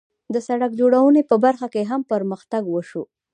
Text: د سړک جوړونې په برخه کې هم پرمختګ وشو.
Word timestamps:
د 0.33 0.35
سړک 0.47 0.71
جوړونې 0.79 1.21
په 1.29 1.35
برخه 1.45 1.67
کې 1.73 1.81
هم 1.89 2.01
پرمختګ 2.11 2.63
وشو. 2.69 3.03